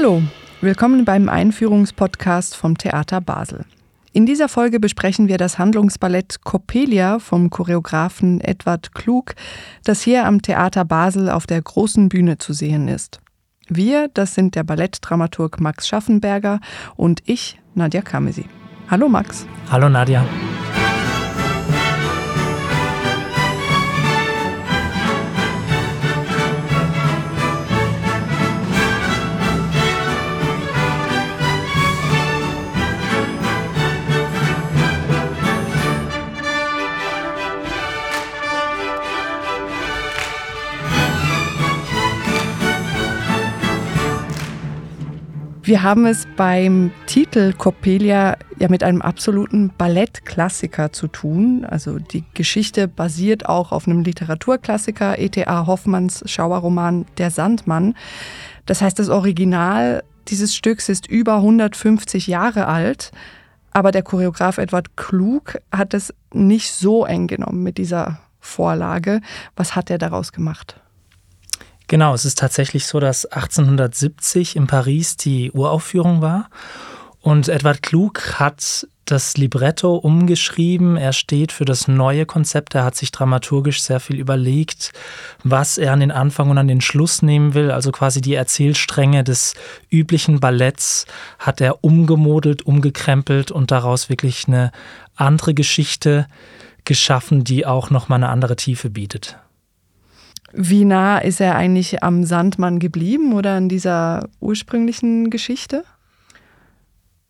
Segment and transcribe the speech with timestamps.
[0.00, 0.22] Hallo,
[0.62, 3.66] willkommen beim Einführungspodcast vom Theater Basel.
[4.14, 9.34] In dieser Folge besprechen wir das Handlungsballett Coppelia vom Choreografen Edward Klug,
[9.84, 13.20] das hier am Theater Basel auf der großen Bühne zu sehen ist.
[13.68, 16.60] Wir, das sind der Ballettdramaturg Max Schaffenberger
[16.96, 18.46] und ich, Nadja Kamesi.
[18.88, 19.46] Hallo Max.
[19.70, 20.24] Hallo Nadja.
[45.70, 51.64] Wir haben es beim Titel Coppelia ja mit einem absoluten Ballettklassiker zu tun.
[51.64, 55.68] Also die Geschichte basiert auch auf einem Literaturklassiker, E.T.A.
[55.68, 57.94] Hoffmanns Schauerroman Der Sandmann.
[58.66, 63.12] Das heißt, das Original dieses Stücks ist über 150 Jahre alt.
[63.70, 69.20] Aber der Choreograf Edward Klug hat es nicht so eng genommen mit dieser Vorlage.
[69.54, 70.79] Was hat er daraus gemacht?
[71.90, 76.48] Genau, es ist tatsächlich so, dass 1870 in Paris die Uraufführung war
[77.20, 80.96] und Edward Klug hat das Libretto umgeschrieben.
[80.96, 82.76] Er steht für das neue Konzept.
[82.76, 84.92] Er hat sich dramaturgisch sehr viel überlegt,
[85.42, 87.72] was er an den Anfang und an den Schluss nehmen will.
[87.72, 89.54] Also quasi die Erzählstränge des
[89.90, 91.06] üblichen Balletts
[91.40, 94.70] hat er umgemodelt, umgekrempelt und daraus wirklich eine
[95.16, 96.28] andere Geschichte
[96.84, 99.40] geschaffen, die auch nochmal eine andere Tiefe bietet.
[100.52, 105.84] Wie nah ist er eigentlich am Sandmann geblieben oder an dieser ursprünglichen Geschichte?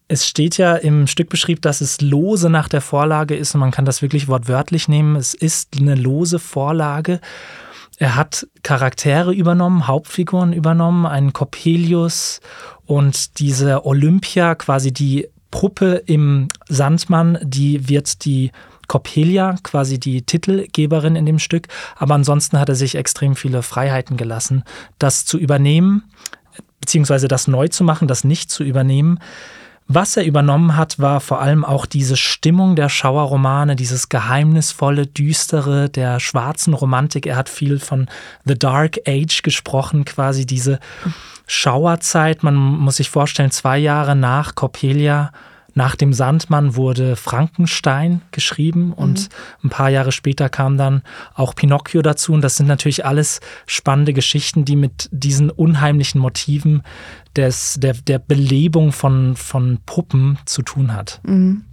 [0.09, 3.85] Es steht ja im Stückbeschrieb, dass es lose nach der Vorlage ist und man kann
[3.85, 5.15] das wirklich wortwörtlich nehmen.
[5.15, 7.21] Es ist eine lose Vorlage.
[7.99, 12.41] Er hat Charaktere übernommen, Hauptfiguren übernommen, einen Coppelius
[12.87, 18.51] und diese Olympia, quasi die Puppe im Sandmann, die wird die
[18.91, 21.69] Coppelia, quasi die Titelgeberin in dem Stück.
[21.95, 24.65] Aber ansonsten hat er sich extrem viele Freiheiten gelassen,
[24.99, 26.03] das zu übernehmen,
[26.81, 29.21] beziehungsweise das neu zu machen, das nicht zu übernehmen.
[29.87, 35.89] Was er übernommen hat, war vor allem auch diese Stimmung der Schauerromane, dieses geheimnisvolle, düstere
[35.89, 37.27] der schwarzen Romantik.
[37.27, 38.09] Er hat viel von
[38.45, 40.81] The Dark Age gesprochen, quasi diese
[41.47, 42.43] Schauerzeit.
[42.43, 45.31] Man muss sich vorstellen, zwei Jahre nach Coppelia
[45.75, 49.29] nach dem Sandmann wurde Frankenstein geschrieben und mhm.
[49.65, 51.03] ein paar Jahre später kam dann
[51.35, 52.33] auch Pinocchio dazu.
[52.33, 56.83] Und das sind natürlich alles spannende Geschichten, die mit diesen unheimlichen Motiven
[57.37, 61.21] des, der, der Belebung von, von Puppen zu tun hat.
[61.25, 61.65] Mhm.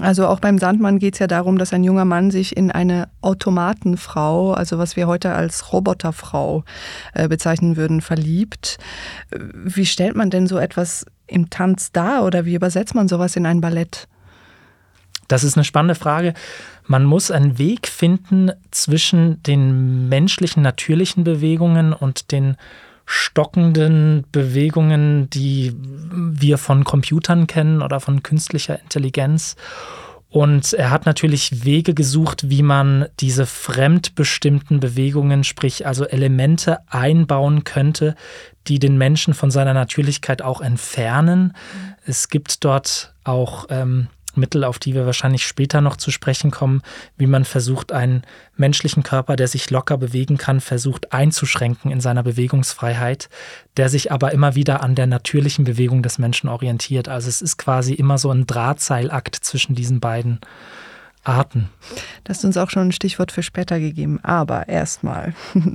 [0.00, 3.08] Also auch beim Sandmann geht es ja darum, dass ein junger Mann sich in eine
[3.20, 6.64] Automatenfrau, also was wir heute als Roboterfrau
[7.12, 8.78] äh, bezeichnen würden, verliebt.
[9.30, 13.46] Wie stellt man denn so etwas im Tanz dar oder wie übersetzt man sowas in
[13.46, 14.08] ein Ballett?
[15.28, 16.34] Das ist eine spannende Frage.
[16.86, 22.56] Man muss einen Weg finden zwischen den menschlichen, natürlichen Bewegungen und den
[23.06, 29.56] stockenden Bewegungen, die wir von Computern kennen oder von künstlicher Intelligenz.
[30.34, 37.62] Und er hat natürlich Wege gesucht, wie man diese fremdbestimmten Bewegungen, sprich also Elemente einbauen
[37.62, 38.16] könnte,
[38.66, 41.54] die den Menschen von seiner Natürlichkeit auch entfernen.
[42.04, 46.82] Es gibt dort auch ähm, Mittel, auf die wir wahrscheinlich später noch zu sprechen kommen,
[47.16, 48.22] wie man versucht, einen
[48.56, 53.28] menschlichen Körper, der sich locker bewegen kann, versucht einzuschränken in seiner Bewegungsfreiheit,
[53.76, 57.08] der sich aber immer wieder an der natürlichen Bewegung des Menschen orientiert.
[57.08, 60.40] Also es ist quasi immer so ein Drahtseilakt zwischen diesen beiden
[61.24, 61.70] Arten.
[62.24, 64.20] Das hast uns auch schon ein Stichwort für später gegeben.
[64.22, 65.34] Aber erstmal.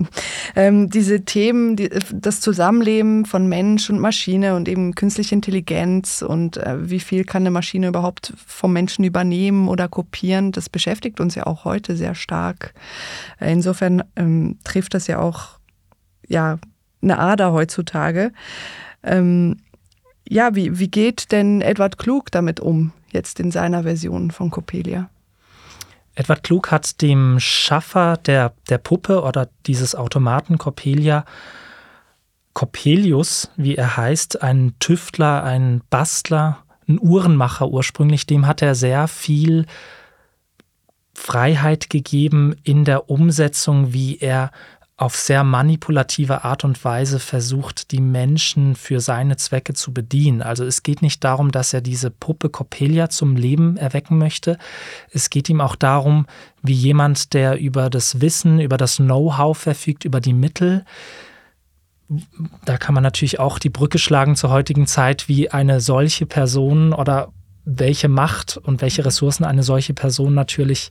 [0.55, 6.57] ähm, diese Themen, die, das Zusammenleben von Mensch und Maschine und eben künstliche Intelligenz und
[6.57, 11.35] äh, wie viel kann eine Maschine überhaupt vom Menschen übernehmen oder kopieren, das beschäftigt uns
[11.35, 12.73] ja auch heute sehr stark.
[13.39, 15.59] Insofern ähm, trifft das ja auch
[16.27, 16.59] ja,
[17.01, 18.31] eine Ader heutzutage.
[19.03, 19.57] Ähm,
[20.27, 25.09] ja, wie, wie geht denn Edward Klug damit um, jetzt in seiner Version von Coppelia?
[26.19, 31.23] Edward Klug hat dem Schaffer der, der Puppe oder dieses Automaten Coppelia
[32.51, 36.57] Coppelius, wie er heißt, ein Tüftler, ein Bastler,
[36.89, 39.65] ein Uhrenmacher ursprünglich, dem hat er sehr viel
[41.13, 44.51] Freiheit gegeben in der Umsetzung, wie er
[44.99, 50.41] auf sehr manipulative Art und Weise versucht, die Menschen für seine Zwecke zu bedienen.
[50.41, 54.57] Also es geht nicht darum, dass er diese Puppe Coppelia zum Leben erwecken möchte.
[55.09, 56.25] Es geht ihm auch darum,
[56.61, 60.83] wie jemand, der über das Wissen, über das Know-how verfügt, über die Mittel,
[62.65, 66.91] da kann man natürlich auch die Brücke schlagen zur heutigen Zeit, wie eine solche Person
[66.91, 67.31] oder
[67.77, 70.89] welche Macht und welche Ressourcen eine solche Person natürlich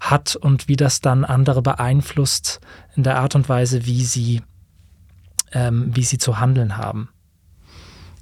[0.00, 2.60] hat und wie das dann andere beeinflusst
[2.96, 4.42] in der Art und Weise, wie sie,
[5.52, 7.08] ähm, wie sie zu handeln haben.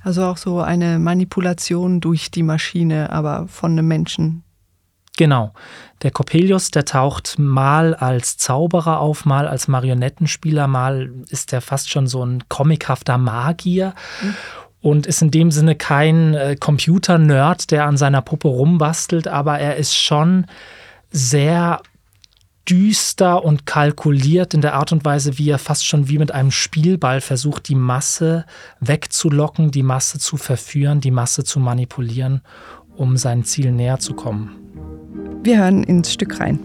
[0.02, 4.44] Also auch so eine Manipulation durch die Maschine, aber von einem Menschen.
[5.16, 5.52] Genau.
[6.02, 11.90] Der Coppelius, der taucht mal als Zauberer auf, mal als Marionettenspieler, mal ist er fast
[11.90, 13.94] schon so ein comichafter Magier.
[14.22, 14.34] Mhm
[14.86, 19.74] und ist in dem Sinne kein äh, Computer-Nerd, der an seiner Puppe rumbastelt, aber er
[19.74, 20.46] ist schon
[21.10, 21.82] sehr
[22.68, 26.52] düster und kalkuliert in der Art und Weise, wie er fast schon wie mit einem
[26.52, 28.46] Spielball versucht, die Masse
[28.78, 32.42] wegzulocken, die Masse zu verführen, die Masse zu manipulieren,
[32.96, 34.52] um seinem Ziel näher zu kommen.
[35.42, 36.60] Wir hören ins Stück rein.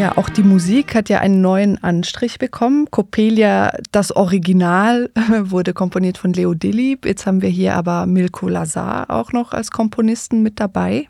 [0.00, 2.90] Ja, auch die Musik hat ja einen neuen Anstrich bekommen.
[2.90, 5.10] Coppelia, das Original,
[5.44, 7.04] wurde komponiert von Leo Dillib.
[7.04, 11.06] Jetzt haben wir hier aber Milko Lazar auch noch als Komponisten mit dabei.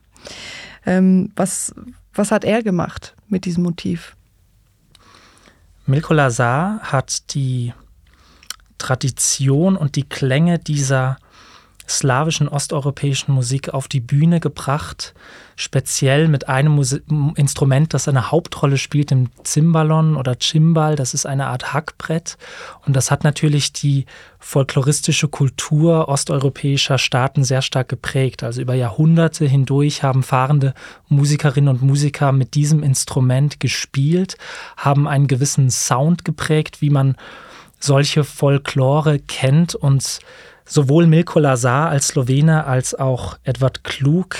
[0.85, 1.73] Ähm, was,
[2.15, 4.17] was hat er gemacht mit diesem Motiv?
[5.87, 7.73] Milko Lazar hat die
[8.79, 11.19] Tradition und die Klänge dieser
[11.91, 15.15] slawischen osteuropäischen Musik auf die Bühne gebracht,
[15.57, 17.03] speziell mit einem Musi
[17.35, 20.97] Instrument, das eine Hauptrolle spielt, dem Zimbalon oder Chimbal.
[20.97, 22.39] Das ist eine Art Hackbrett
[22.87, 24.07] und das hat natürlich die
[24.39, 28.43] folkloristische Kultur osteuropäischer Staaten sehr stark geprägt.
[28.43, 30.75] Also über Jahrhunderte hindurch haben fahrende
[31.09, 34.39] Musikerinnen und Musiker mit diesem Instrument gespielt,
[34.77, 37.17] haben einen gewissen Sound geprägt, wie man
[37.81, 40.21] solche Folklore kennt und
[40.73, 44.37] Sowohl Milko Lazar als Slowene als auch Edward Klug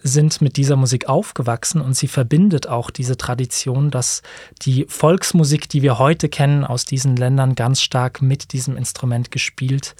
[0.00, 4.22] sind mit dieser Musik aufgewachsen und sie verbindet auch diese Tradition, dass
[4.62, 9.96] die Volksmusik, die wir heute kennen aus diesen Ländern, ganz stark mit diesem Instrument gespielt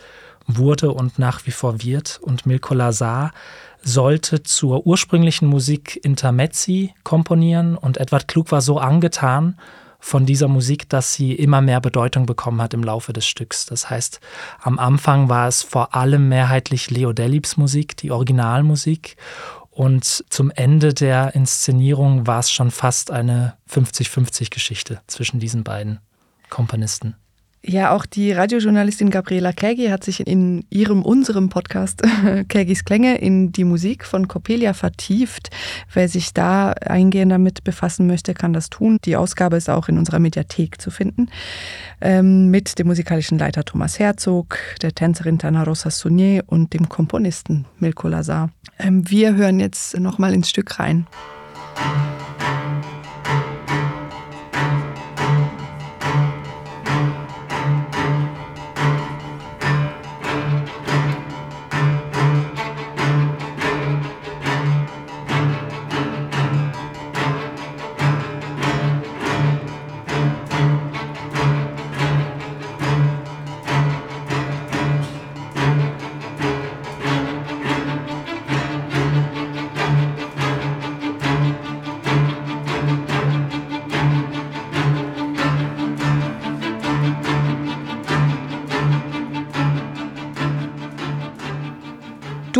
[0.46, 2.20] wurde und nach wie vor wird.
[2.22, 3.32] Und Milko Lazar
[3.82, 9.56] sollte zur ursprünglichen Musik Intermezzi komponieren und Edward Klug war so angetan
[10.04, 13.64] von dieser Musik, dass sie immer mehr Bedeutung bekommen hat im Laufe des Stücks.
[13.64, 14.20] Das heißt,
[14.60, 19.16] am Anfang war es vor allem mehrheitlich Leo Delibs Musik, die Originalmusik.
[19.70, 26.00] Und zum Ende der Inszenierung war es schon fast eine 50-50-Geschichte zwischen diesen beiden
[26.50, 27.16] Komponisten.
[27.66, 32.02] Ja, auch die Radiojournalistin Gabriela Kägi hat sich in ihrem, unserem Podcast
[32.48, 35.48] Kägis Klänge in die Musik von Coppelia vertieft.
[35.90, 38.98] Wer sich da eingehend damit befassen möchte, kann das tun.
[39.06, 41.30] Die Ausgabe ist auch in unserer Mediathek zu finden.
[42.02, 47.64] Ähm, mit dem musikalischen Leiter Thomas Herzog, der Tänzerin Tana Rosa Sunier und dem Komponisten
[47.78, 48.50] Milko Lazar.
[48.78, 51.06] Ähm, wir hören jetzt nochmal ins Stück rein.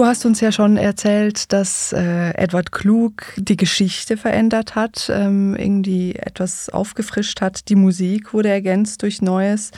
[0.04, 5.56] Du hast uns ja schon erzählt, dass äh, Edward Klug die Geschichte verändert hat, ähm,
[5.56, 7.70] irgendwie etwas aufgefrischt hat.
[7.70, 9.70] Die Musik wurde ergänzt durch Neues.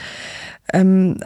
[0.73, 1.23] Ähm,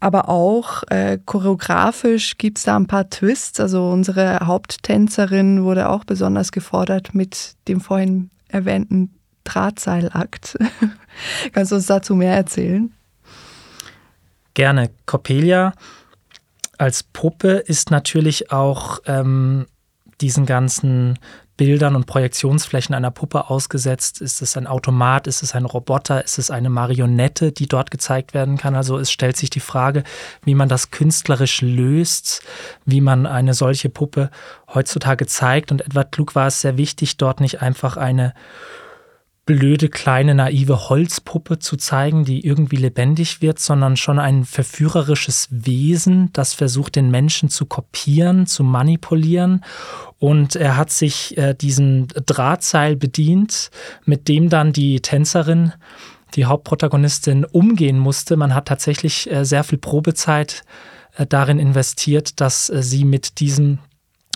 [0.00, 3.60] aber auch äh, choreografisch gibt es da ein paar Twists.
[3.60, 9.14] Also unsere Haupttänzerin wurde auch besonders gefordert mit dem vorhin erwähnten
[9.44, 10.58] Drahtseilakt.
[11.52, 12.92] Kannst du uns dazu mehr erzählen?
[14.54, 14.90] Gerne.
[15.06, 15.72] Coppelia
[16.78, 19.66] als Puppe ist natürlich auch ähm,
[20.20, 21.18] diesen ganzen
[21.56, 24.20] Bildern und Projektionsflächen einer Puppe ausgesetzt.
[24.20, 25.28] Ist es ein Automat?
[25.28, 26.24] Ist es ein Roboter?
[26.24, 28.74] Ist es eine Marionette, die dort gezeigt werden kann?
[28.74, 30.02] Also es stellt sich die Frage,
[30.44, 32.42] wie man das künstlerisch löst,
[32.84, 34.30] wie man eine solche Puppe
[34.72, 35.70] heutzutage zeigt.
[35.70, 38.34] Und Edward Klug war es sehr wichtig, dort nicht einfach eine
[39.46, 46.30] blöde, kleine, naive Holzpuppe zu zeigen, die irgendwie lebendig wird, sondern schon ein verführerisches Wesen,
[46.32, 49.62] das versucht, den Menschen zu kopieren, zu manipulieren.
[50.18, 53.70] Und er hat sich äh, diesen Drahtseil bedient,
[54.06, 55.72] mit dem dann die Tänzerin,
[56.34, 58.36] die Hauptprotagonistin, umgehen musste.
[58.36, 60.64] Man hat tatsächlich äh, sehr viel Probezeit
[61.16, 63.78] äh, darin investiert, dass äh, sie mit diesem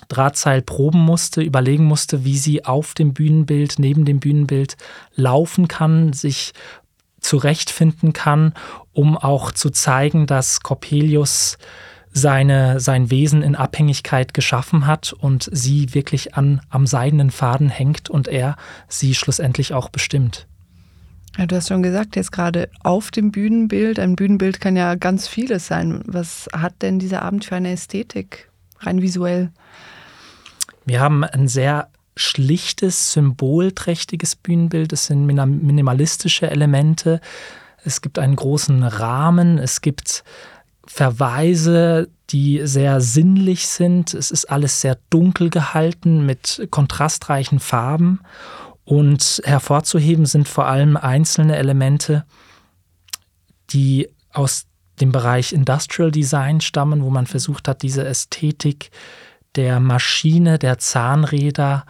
[0.09, 4.77] Drahtseil proben musste, überlegen musste, wie sie auf dem Bühnenbild, neben dem Bühnenbild
[5.15, 6.53] laufen kann, sich
[7.21, 8.55] zurechtfinden kann,
[8.93, 11.59] um auch zu zeigen, dass Coppelius
[12.13, 18.09] seine, sein Wesen in Abhängigkeit geschaffen hat und sie wirklich an, am seidenen Faden hängt
[18.11, 18.57] und er
[18.89, 20.47] sie schlussendlich auch bestimmt.
[21.37, 23.99] Ja, du hast schon gesagt, jetzt gerade auf dem Bühnenbild.
[23.99, 26.03] Ein Bühnenbild kann ja ganz vieles sein.
[26.07, 28.51] Was hat denn dieser Abend für eine Ästhetik,
[28.81, 29.53] rein visuell?
[30.89, 34.91] Wir haben ein sehr schlichtes, symbolträchtiges Bühnenbild.
[34.95, 37.21] Es sind minimalistische Elemente.
[37.85, 39.59] Es gibt einen großen Rahmen.
[39.59, 40.25] Es gibt
[40.87, 44.15] Verweise, die sehr sinnlich sind.
[44.15, 48.21] Es ist alles sehr dunkel gehalten mit kontrastreichen Farben.
[48.85, 52.25] Und hervorzuheben sind vor allem einzelne Elemente,
[53.69, 54.65] die aus
[55.03, 58.91] dem Bereich Industrial Design stammen, wo man versucht hat, diese Ästhetik
[59.59, 61.85] der Maschine, der Zahnräder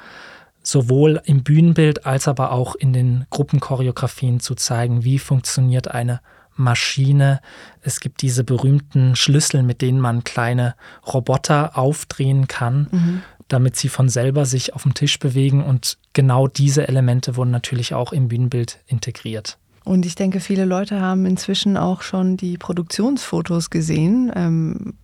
[0.62, 6.20] sowohl im Bühnenbild als aber auch in den Gruppenchoreografien zu zeigen, wie funktioniert eine
[6.56, 7.40] Maschine.
[7.82, 10.74] Es gibt diese berühmten Schlüssel, mit denen man kleine
[11.06, 13.22] Roboter aufdrehen kann, mhm.
[13.48, 15.62] damit sie von selber sich auf dem Tisch bewegen.
[15.62, 19.58] Und genau diese Elemente wurden natürlich auch im Bühnenbild integriert.
[19.84, 24.32] Und ich denke, viele Leute haben inzwischen auch schon die Produktionsfotos gesehen.
[24.34, 24.94] Ähm,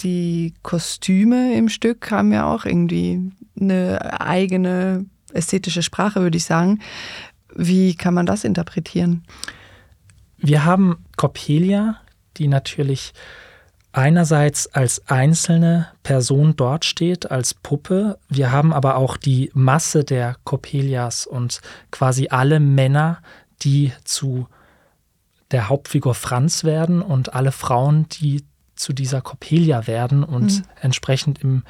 [0.00, 3.30] die Kostüme im Stück haben ja auch irgendwie
[3.60, 6.80] eine eigene ästhetische Sprache, würde ich sagen.
[7.54, 9.24] Wie kann man das interpretieren?
[10.38, 11.98] Wir haben Coppelia,
[12.36, 13.12] die natürlich
[13.92, 18.18] einerseits als einzelne Person dort steht, als Puppe.
[18.28, 23.22] Wir haben aber auch die Masse der Coppelias und quasi alle Männer,
[23.62, 24.48] die zu
[25.50, 28.44] der Hauptfigur Franz werden und alle Frauen, die
[28.82, 30.64] zu dieser Coppelia werden und mhm.
[30.80, 31.62] entsprechend im,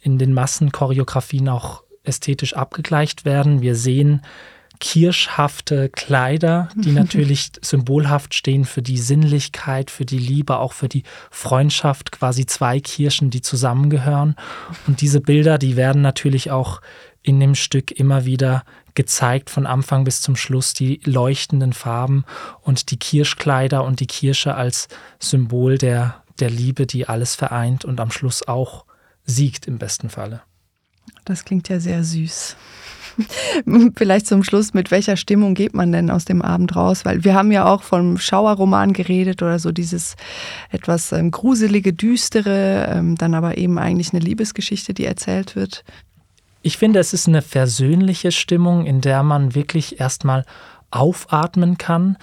[0.00, 3.60] in den Massenchoreografien auch ästhetisch abgegleicht werden.
[3.60, 4.22] Wir sehen
[4.78, 11.04] kirschhafte Kleider, die natürlich symbolhaft stehen für die Sinnlichkeit, für die Liebe, auch für die
[11.30, 14.36] Freundschaft, quasi zwei Kirschen, die zusammengehören.
[14.86, 16.80] Und diese Bilder, die werden natürlich auch
[17.22, 18.64] in dem Stück immer wieder
[18.94, 22.24] gezeigt, von Anfang bis zum Schluss, die leuchtenden Farben
[22.62, 24.88] und die Kirschkleider und die Kirsche als
[25.18, 28.84] Symbol der, der Liebe, die alles vereint und am Schluss auch
[29.24, 30.42] siegt im besten Falle.
[31.24, 32.56] Das klingt ja sehr süß.
[33.96, 37.04] Vielleicht zum Schluss, mit welcher Stimmung geht man denn aus dem Abend raus?
[37.04, 40.16] Weil wir haben ja auch vom Schauerroman geredet oder so dieses
[40.70, 45.84] etwas ähm, gruselige, düstere, ähm, dann aber eben eigentlich eine Liebesgeschichte, die erzählt wird.
[46.62, 50.44] Ich finde, es ist eine versöhnliche Stimmung, in der man wirklich erstmal
[50.90, 52.16] aufatmen kann.